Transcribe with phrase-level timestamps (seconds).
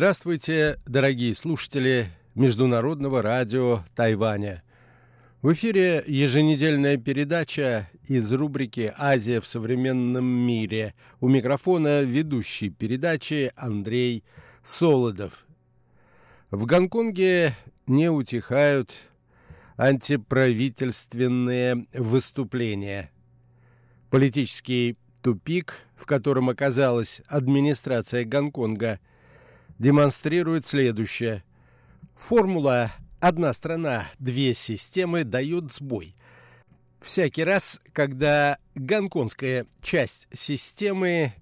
[0.00, 4.62] Здравствуйте, дорогие слушатели Международного радио Тайваня.
[5.42, 10.94] В эфире еженедельная передача из рубрики «Азия в современном мире».
[11.20, 14.24] У микрофона ведущий передачи Андрей
[14.62, 15.44] Солодов.
[16.50, 17.54] В Гонконге
[17.86, 18.94] не утихают
[19.76, 23.10] антиправительственные выступления.
[24.08, 28.98] Политический тупик, в котором оказалась администрация Гонконга–
[29.80, 31.42] демонстрирует следующее.
[32.14, 36.12] Формула «одна страна, две системы» дает сбой.
[37.00, 41.32] Всякий раз, когда гонконгская часть системы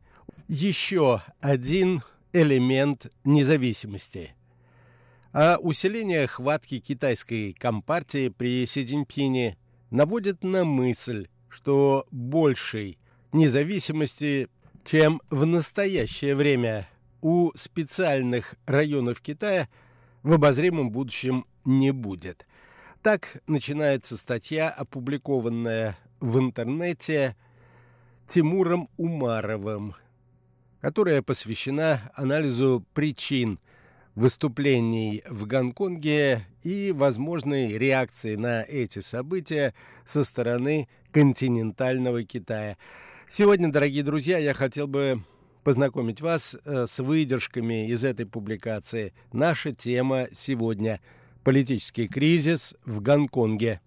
[0.47, 4.35] еще один элемент независимости.
[5.33, 9.57] А усиление хватки китайской компартии при Си
[9.91, 12.99] наводит на мысль, что большей
[13.33, 14.49] независимости,
[14.85, 16.89] чем в настоящее время
[17.21, 19.69] у специальных районов Китая
[20.23, 22.47] в обозримом будущем не будет.
[23.03, 27.37] Так начинается статья, опубликованная в интернете
[28.27, 29.95] Тимуром Умаровым,
[30.81, 33.59] которая посвящена анализу причин
[34.15, 39.75] выступлений в Гонконге и возможной реакции на эти события
[40.05, 42.77] со стороны континентального Китая.
[43.29, 45.23] Сегодня, дорогие друзья, я хотел бы
[45.69, 49.13] познакомить вас э, с выдержками из этой публикации.
[49.35, 50.99] Наша тема сегодня–
[51.45, 53.83] политический кризис в Гонконге.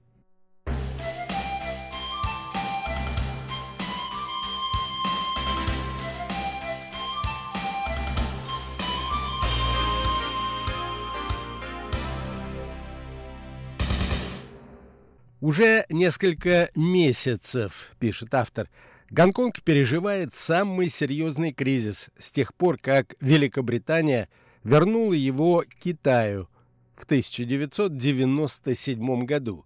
[15.40, 18.70] Уже несколько месяцев, пишет автор,
[19.12, 24.30] Гонконг переживает самый серьезный кризис с тех пор, как Великобритания
[24.64, 26.48] вернула его Китаю
[26.96, 29.66] в 1997 году.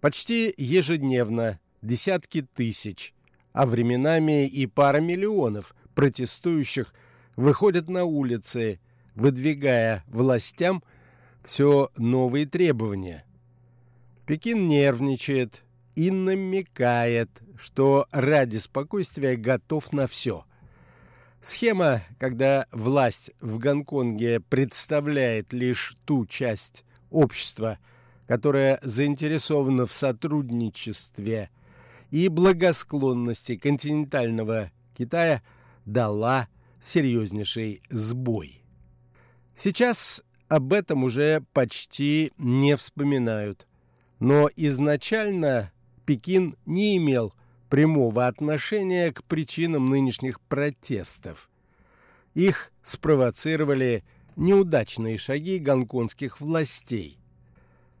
[0.00, 3.14] Почти ежедневно десятки тысяч,
[3.52, 6.94] а временами и пара миллионов протестующих
[7.34, 8.78] выходят на улицы,
[9.16, 10.84] выдвигая властям
[11.42, 13.24] все новые требования.
[14.24, 15.64] Пекин нервничает,
[15.94, 20.44] и намекает, что ради спокойствия готов на все.
[21.40, 27.78] Схема, когда власть в Гонконге представляет лишь ту часть общества,
[28.26, 31.50] которая заинтересована в сотрудничестве
[32.10, 35.42] и благосклонности континентального Китая,
[35.84, 36.48] дала
[36.80, 38.62] серьезнейший сбой.
[39.54, 43.66] Сейчас об этом уже почти не вспоминают.
[44.18, 45.71] Но изначально
[46.04, 47.32] Пекин не имел
[47.68, 51.48] прямого отношения к причинам нынешних протестов.
[52.34, 54.04] Их спровоцировали
[54.36, 57.18] неудачные шаги гонконгских властей.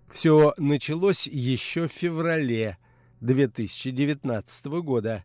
[0.08, 2.76] Все началось еще в феврале
[3.20, 5.24] 2019 года,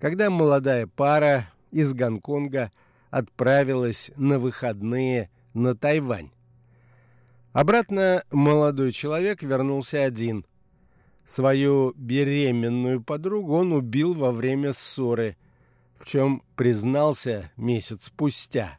[0.00, 2.72] когда молодая пара из Гонконга
[3.10, 6.30] отправилась на выходные на Тайвань.
[7.52, 10.44] Обратно молодой человек вернулся один–
[11.28, 15.36] Свою беременную подругу он убил во время ссоры,
[15.98, 18.78] в чем признался месяц спустя.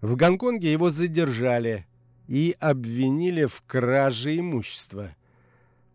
[0.00, 1.88] В Гонконге его задержали
[2.28, 5.16] и обвинили в краже имущества.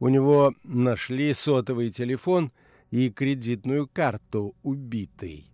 [0.01, 2.51] У него нашли сотовый телефон
[2.91, 5.45] и кредитную карту убитой.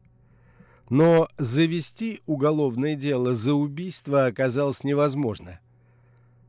[0.90, 5.59] Но завести уголовное дело за убийство оказалось невозможно.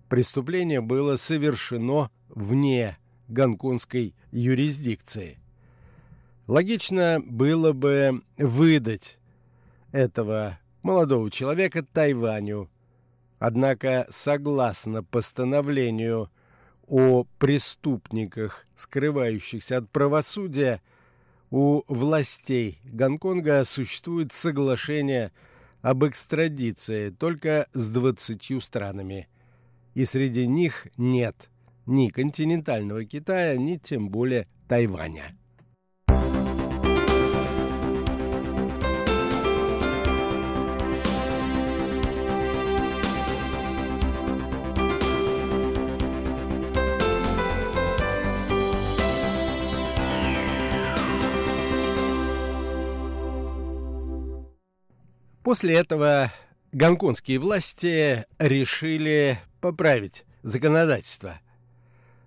[0.08, 5.38] Преступление было совершено вне гонконгской юрисдикции.
[6.46, 9.18] Логично было бы выдать
[9.92, 12.68] этого молодого человека Тайваню.
[13.38, 16.30] Однако, согласно постановлению
[16.86, 20.82] о преступниках, скрывающихся от правосудия,
[21.50, 25.32] у властей Гонконга существует соглашение
[25.82, 29.28] об экстрадиции только с двадцатью странами,
[29.94, 31.50] и среди них нет
[31.86, 35.36] ни континентального Китая, ни тем более Тайваня.
[55.44, 56.32] После этого
[56.72, 61.38] гонконгские власти решили поправить законодательство.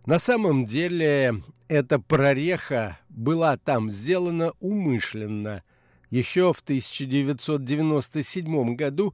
[0.07, 5.63] На самом деле эта прореха была там сделана умышленно.
[6.09, 9.13] Еще в 1997 году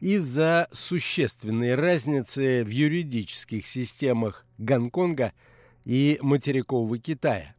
[0.00, 5.32] из-за существенной разницы в юридических системах Гонконга
[5.84, 7.54] и материкового Китая.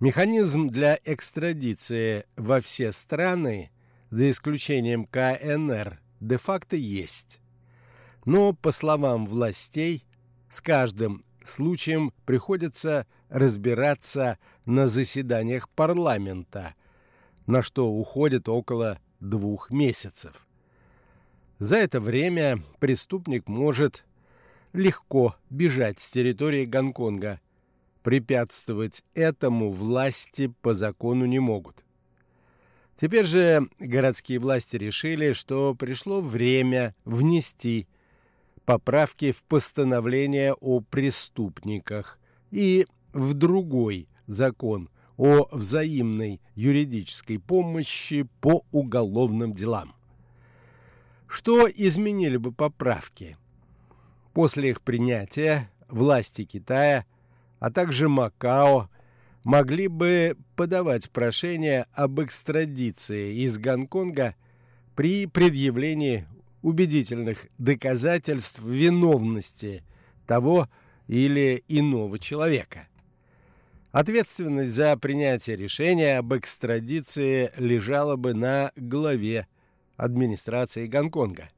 [0.00, 3.70] Механизм для экстрадиции во все страны,
[4.08, 7.42] за исключением КНР, де-факто есть.
[8.24, 10.06] Но, по словам властей,
[10.48, 16.74] с каждым случаем приходится разбираться на заседаниях парламента,
[17.46, 20.46] на что уходит около двух месяцев.
[21.58, 24.04] За это время преступник может
[24.72, 27.40] легко бежать с территории Гонконга.
[28.02, 31.84] Препятствовать этому власти по закону не могут.
[32.94, 37.88] Теперь же городские власти решили, что пришло время внести
[38.66, 42.18] поправки в постановление о преступниках
[42.50, 49.94] и в другой закон о взаимной юридической помощи по уголовным делам.
[51.26, 53.38] Что изменили бы поправки?
[54.34, 57.06] После их принятия власти Китая,
[57.58, 58.90] а также Макао
[59.44, 64.34] могли бы подавать прошение об экстрадиции из Гонконга
[64.94, 66.26] при предъявлении
[66.66, 69.84] убедительных доказательств виновности
[70.26, 70.68] того
[71.06, 72.88] или иного человека.
[73.92, 79.46] Ответственность за принятие решения об экстрадиции лежала бы на главе
[79.96, 81.50] администрации Гонконга.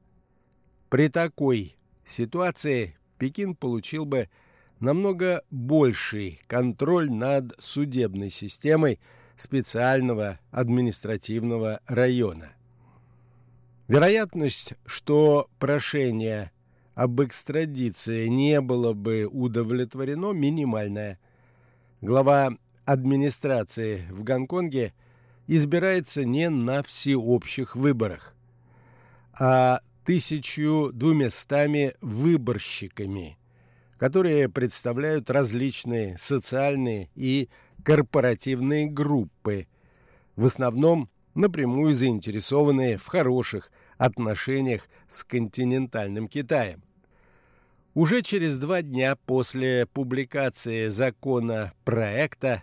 [0.91, 1.75] При такой
[2.05, 4.29] ситуации Пекин получил бы
[4.79, 9.01] намного больший контроль над судебной системой
[9.37, 12.58] специального административного района.
[13.89, 16.53] Вероятность, что прошение
[16.95, 21.19] об экстрадиции не было бы удовлетворено, минимальная.
[22.01, 22.53] Глава
[22.85, 24.95] администрации в Гонконге–
[25.49, 28.37] избирается не на всеобщих выборах,
[29.33, 33.39] а тысячу двумястами выборщиками,
[33.97, 37.49] которые представляют различные социальные и
[37.83, 39.67] корпоративные группы,
[40.37, 41.09] в основном
[41.39, 46.83] напрямую заинтересованные в хороших отношениях с континентальным Китаем.
[47.95, 52.63] Уже через два дня после публикации закона проекта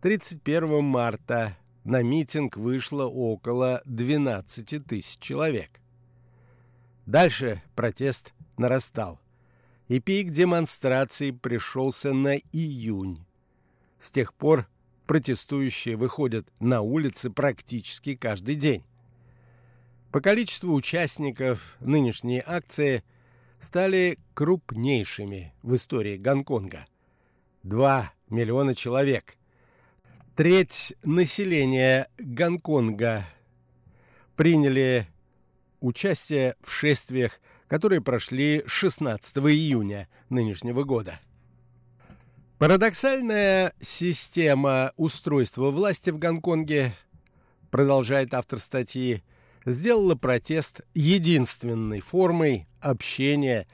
[0.00, 5.80] 31 марта на митинг вышло около 12 тысяч человек.
[7.04, 9.18] Дальше протест нарастал,
[9.88, 13.24] и пик демонстраций пришелся на июнь.
[13.98, 14.68] С тех пор
[15.08, 18.84] протестующие выходят на улицы практически каждый день.
[20.12, 23.02] По количеству участников нынешние акции
[23.58, 26.86] стали крупнейшими в истории Гонконга.
[27.62, 29.38] 2 миллиона человек,
[30.36, 33.26] Треть населения Гонконга
[34.36, 35.08] приняли
[35.80, 41.18] участие в шествиях, которые прошли 16 июня нынешнего года.
[42.58, 46.92] Парадоксальная система устройства власти в Гонконге,
[47.70, 49.22] продолжает автор статьи,
[49.64, 53.68] сделала протест единственной формой общения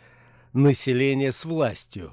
[0.53, 2.13] населения с властью.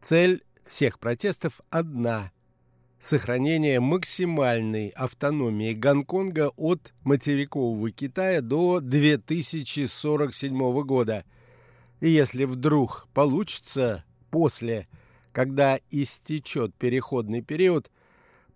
[0.00, 2.32] Цель всех протестов одна–
[2.98, 11.24] сохранение максимальной автономии Гонконга от материкового Китая до 2047 года.
[12.00, 14.88] И если вдруг получится после,
[15.32, 17.90] когда истечет переходный период,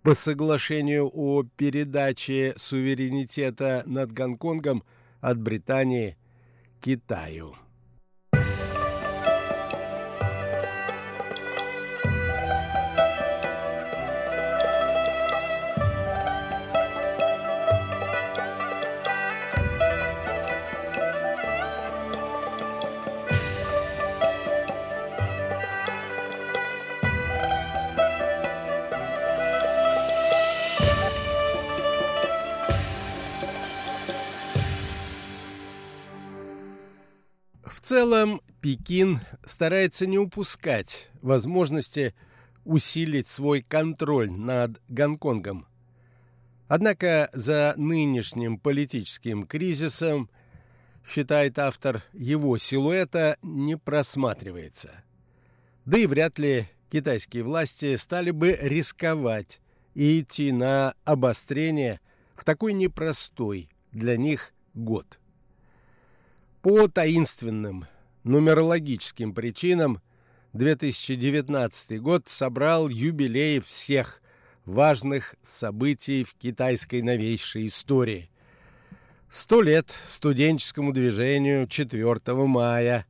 [0.01, 4.83] по соглашению о передаче суверенитета над Гонконгом
[5.21, 6.17] от Британии
[6.81, 7.55] Китаю.
[37.93, 42.15] Целом Пекин старается не упускать возможности
[42.65, 45.67] усилить свой контроль над Гонконгом.
[46.67, 50.27] Однако за нынешним политическим кризисом,
[51.05, 55.03] считает автор, его силуэта не просматривается.
[55.85, 59.61] Да и вряд ли китайские власти стали бы рисковать
[59.93, 61.99] и идти на обострение
[62.33, 65.19] в такой непростой для них год.
[66.63, 67.87] По таинственным
[68.23, 70.01] нумерологическим причинам
[70.53, 74.21] 2019 год собрал юбилей всех
[74.63, 78.29] важных событий в китайской новейшей истории.
[79.27, 83.05] Сто лет студенческому движению 4 мая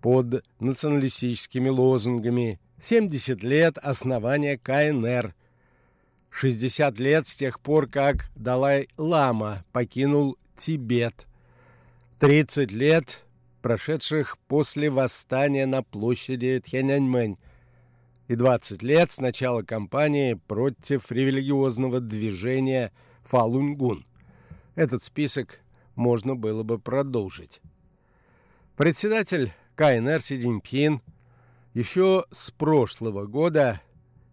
[0.00, 5.34] под националистическими лозунгами, 70 лет основания КНР,
[6.30, 11.26] 60 лет с тех пор, как Далай-Лама покинул Тибет,
[12.18, 13.26] 30 лет,
[13.60, 17.36] прошедших после восстания на площади Тяньаньмэнь,
[18.28, 22.92] и 20 лет с начала кампании против религиозного движения
[23.24, 24.04] Фалунгун.
[24.74, 25.60] Этот список
[25.94, 27.60] можно было бы продолжить.
[28.76, 31.02] Председатель КНР Си Цзиньпин
[31.74, 33.80] еще с прошлого года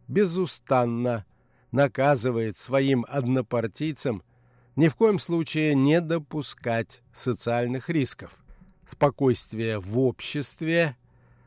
[0.07, 1.25] безустанно
[1.71, 4.23] наказывает своим однопартийцам
[4.75, 8.37] ни в коем случае не допускать социальных рисков.
[8.85, 10.97] Спокойствие в обществе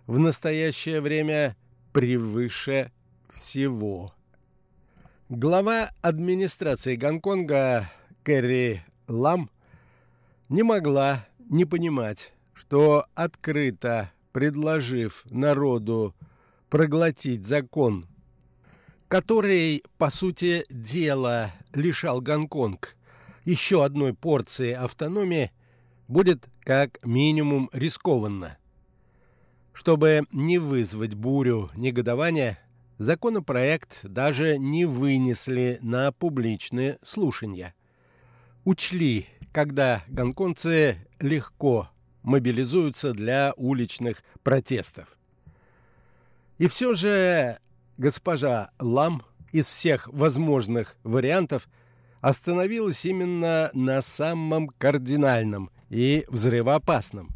[0.06, 1.56] в настоящее время
[1.92, 2.92] превыше
[3.28, 4.14] всего.
[5.28, 7.90] Глава администрации Гонконга
[8.23, 9.50] Кэрри Лам
[10.49, 16.14] не могла не понимать, что открыто предложив народу
[16.71, 18.06] проглотить закон,
[19.09, 22.97] который, по сути дела, лишал Гонконг
[23.47, 25.50] еще одной порции автономии,
[26.09, 28.59] будет как минимум рискованно.
[29.73, 32.59] Чтобы не вызвать бурю негодования,
[32.99, 37.75] законопроект даже не вынесли на публичные слушания.
[38.65, 41.88] Учли, когда гонконгцы легко
[42.23, 45.17] мобилизуются для уличных протестов.
[46.59, 47.59] И все же
[47.97, 49.23] госпожа Лам
[49.53, 51.69] из всех возможных вариантов
[52.28, 57.28] остановилась именно на самом кардинальном и взрывоопасном.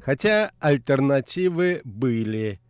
[0.00, 2.60] Хотя альтернативы были.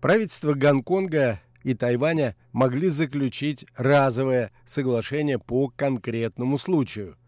[0.00, 7.16] Правительство Гонконга и Тайваня могли заключить разовое соглашение по конкретному случаю–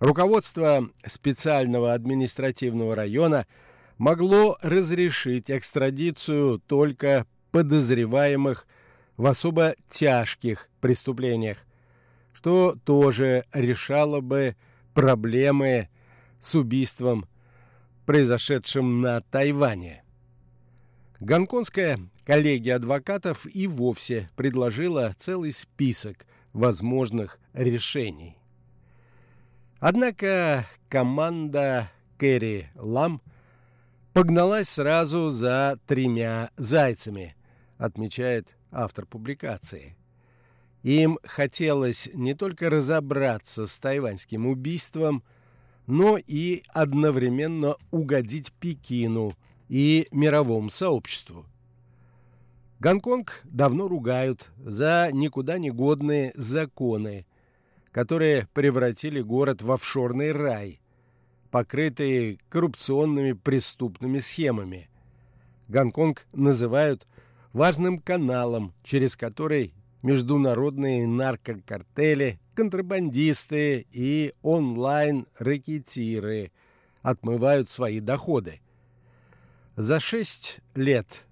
[0.00, 3.46] Руководство специального административного района
[3.96, 8.66] могло разрешить экстрадицию только подозреваемых
[9.16, 11.64] в особо тяжких преступлениях,
[12.34, 14.56] что тоже решало бы
[14.92, 15.88] проблемы
[16.38, 17.26] с убийством,
[18.04, 20.04] произошедшим на Тайване.
[21.20, 28.36] Гонконгская коллегия адвокатов и вовсе предложила целый список возможных решений.
[29.78, 33.22] Однако команда Кэрри Лам
[34.12, 37.36] погналась сразу за тремя зайцами,
[37.78, 39.96] отмечает автор публикации.
[40.84, 45.22] Им хотелось не только разобраться с тайваньским убийством,
[45.86, 49.32] но и одновременно угодить Пекину
[49.70, 51.46] и мировому сообществу.
[52.80, 57.24] Гонконг давно ругают за никуда не годные законы,
[57.90, 60.82] которые превратили город в офшорный рай,
[61.50, 64.90] покрытый коррупционными преступными схемами.
[65.68, 67.06] Гонконг называют
[67.54, 69.72] важным каналом, через который
[70.04, 76.52] международные наркокартели, контрабандисты и онлайн-рэкетиры
[77.02, 78.60] отмывают свои доходы.
[79.74, 81.26] За шесть лет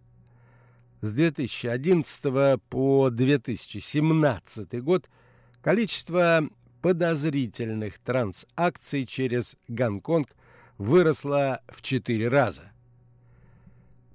[1.00, 5.08] с 2011 по 2017 год–
[5.62, 6.42] Количество
[6.80, 10.34] подозрительных трансакций через Гонконг
[10.76, 12.72] выросло в четыре раза.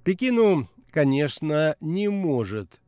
[0.04, 2.80] Пекину, конечно, не может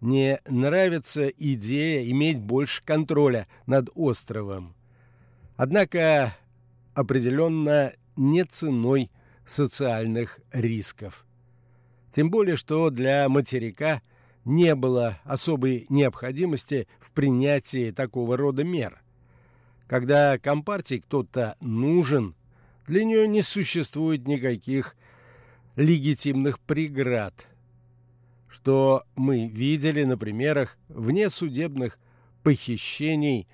[0.00, 4.74] не нравится идея иметь больше контроля над островом.
[5.56, 6.36] Однако
[6.94, 9.10] определенно не ценой
[9.44, 11.26] социальных рисков.
[12.10, 14.02] Тем более, что для материка
[14.44, 19.02] не было особой необходимости в принятии такого рода мер.
[19.86, 22.34] Когда Компартии кто-то нужен,
[22.86, 24.96] для нее не существует никаких
[25.76, 27.46] легитимных преград,
[28.50, 31.98] что мы видели на примерах внесудебных
[32.42, 33.46] похищений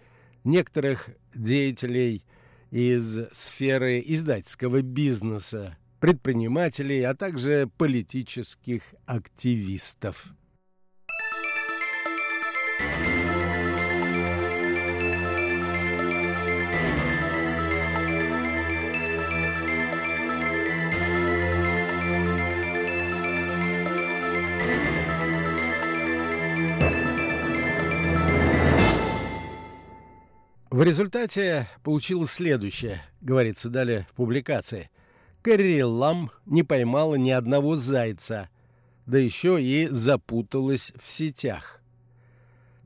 [0.42, 2.24] некоторых деятелей
[2.70, 10.32] из сферы издательского бизнеса, предпринимателей, а также политических активистов.
[30.76, 34.90] В результате получилось следующее, говорится далее в публикации.
[35.40, 38.50] Кэрри Лам не поймала ни одного зайца,
[39.06, 41.80] да еще и запуталась в сетях.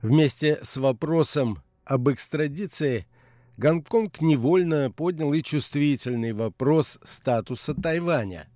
[0.02, 3.08] Вместе с вопросом об экстрадиции
[3.56, 8.46] Гонконг невольно поднял и чувствительный вопрос статуса Тайваня.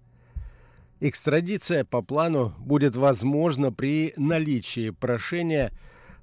[1.01, 5.73] Экстрадиция по плану будет возможна при наличии прошения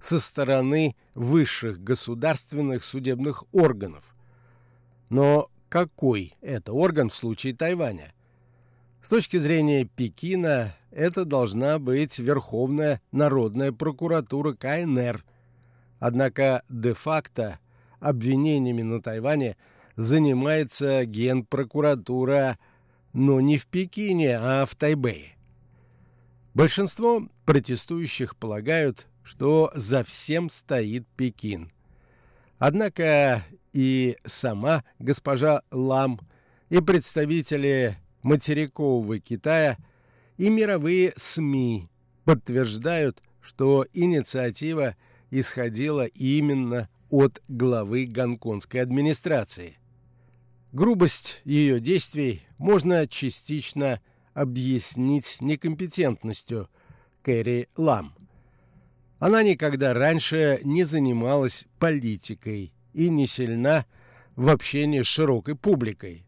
[0.02, 4.16] со стороны высших государственных судебных органов.
[5.10, 8.12] Но какой это орган в случае Тайваня?
[9.02, 15.24] С точки зрения Пекина, это должна быть Верховная Народная прокуратура КНР.
[16.00, 17.60] Однако де-факто
[18.00, 19.56] обвинениями на Тайване
[19.96, 22.58] занимается Генпрокуратура,
[23.14, 25.36] но не в Пекине, а в Тайбэе.
[26.56, 31.72] Большинство протестующих полагают, что за всем стоит Пекин.
[32.58, 36.20] Однако и сама госпожа Лам,
[36.70, 39.78] и представители материкового Китая
[40.38, 41.90] и мировые СМИ
[42.24, 44.96] подтверждают, что инициатива
[45.32, 49.78] исходила именно от главы гонконгской администрации.
[50.72, 54.00] Грубость ее действий можно частично
[54.34, 56.70] объяснить некомпетентностью
[57.22, 58.16] Кэрри Лам.
[59.22, 63.86] Она никогда раньше не занималась политикой и не сильна
[64.36, 66.26] в общении с широкой публикой.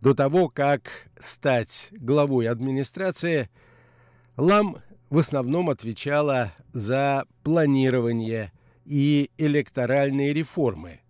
[0.00, 3.50] До того, как стать главой администрации,
[4.38, 4.78] Лам
[5.10, 8.50] в основном отвечала за планирование
[8.86, 11.00] и электоральные реформы.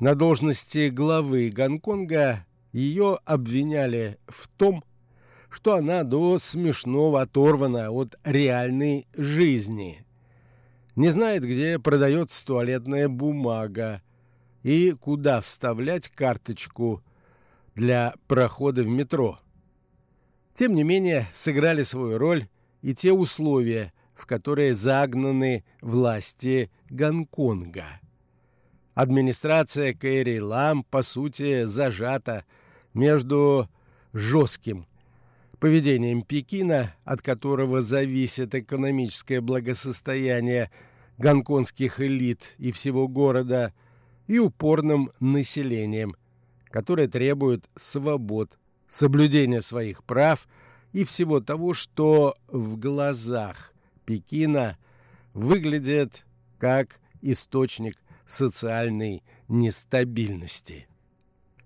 [0.00, 4.84] На должности главы Гонконга ее обвиняли в том,
[5.50, 10.04] что она до смешного оторвана от реальной жизни.
[10.96, 14.02] Не знает, где продается туалетная бумага
[14.62, 17.02] и куда вставлять карточку
[17.74, 19.38] для прохода в метро.
[20.54, 22.48] Тем не менее, сыграли свою роль
[22.80, 28.00] и те условия, в которые загнаны власти Гонконга.
[28.94, 32.46] Администрация Кэрри Лам, по сути, зажата
[32.94, 33.68] между
[34.14, 34.86] жестким
[35.58, 40.70] поведением Пекина, от которого зависит экономическое благосостояние
[41.18, 43.72] гонконгских элит и всего города,
[44.26, 46.16] и упорным населением,
[46.70, 50.48] которое требует свобод, соблюдения своих прав
[50.92, 53.72] и всего того, что в глазах
[54.04, 54.78] Пекина
[55.32, 56.24] выглядит
[56.58, 60.88] как источник социальной нестабильности.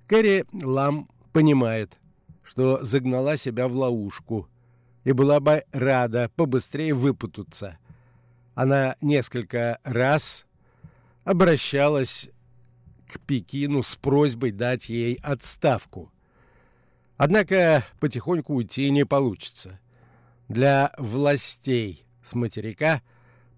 [0.06, 1.99] Кэрри Лам понимает,
[2.50, 4.48] что загнала себя в ловушку
[5.04, 7.78] и была бы рада побыстрее выпутаться.
[8.56, 10.46] Она несколько раз
[11.22, 12.28] обращалась
[13.06, 16.10] к Пекину с просьбой дать ей отставку.
[17.16, 19.78] Однако потихоньку уйти не получится.
[20.48, 23.00] Для властей с материка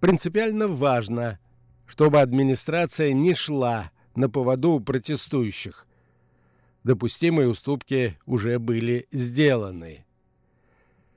[0.00, 1.38] принципиально важно,
[1.86, 5.86] чтобы администрация не шла на поводу протестующих.
[6.84, 10.04] Допустимые уступки уже были сделаны.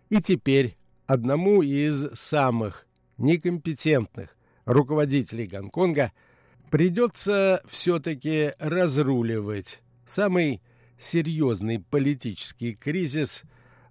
[0.09, 0.75] И теперь
[1.07, 6.11] одному из самых некомпетентных руководителей Гонконга
[6.69, 10.61] придется все-таки разруливать самый
[10.97, 13.43] серьезный политический кризис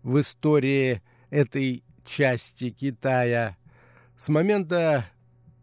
[0.03, 3.57] в истории этой части Китая
[4.17, 5.07] с момента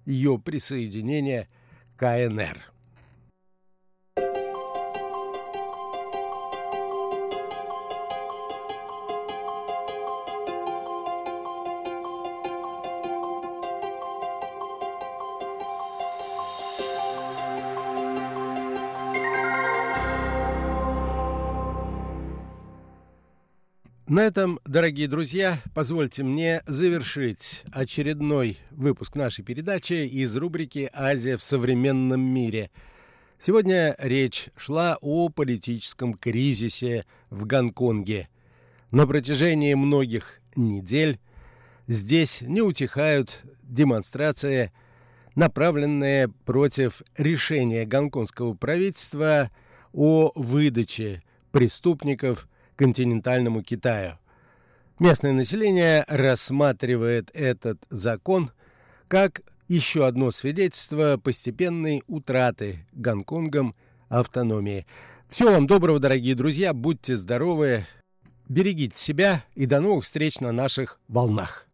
[0.05, 1.47] ее присоединения
[1.95, 2.57] к КНР.
[24.11, 31.43] На этом, дорогие друзья, позвольте мне завершить очередной выпуск нашей передачи из рубрики «Азия в
[31.43, 32.71] современном мире».
[33.37, 38.27] Сегодня речь шла о политическом кризисе в Гонконге.
[38.91, 41.17] На протяжении многих недель
[41.87, 44.73] здесь не утихают демонстрации,
[45.35, 49.51] направленные против решения гонконгского правительства
[49.93, 52.49] о выдаче преступников–
[52.81, 54.17] континентальному Китаю.
[54.97, 58.49] Местное население рассматривает этот закон
[59.07, 63.75] как еще одно свидетельство постепенной утраты Гонконгом
[64.09, 64.87] автономии.
[65.29, 67.85] Всего вам доброго, дорогие друзья, будьте здоровы,
[68.49, 71.67] берегите себя и до новых встреч на наших волнах.